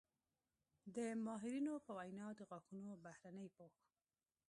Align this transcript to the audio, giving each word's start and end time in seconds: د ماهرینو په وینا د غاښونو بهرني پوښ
د 0.95 0.97
ماهرینو 1.25 1.73
په 1.85 1.91
وینا 1.97 2.27
د 2.37 2.41
غاښونو 2.49 2.91
بهرني 3.05 3.47
پوښ 3.55 3.75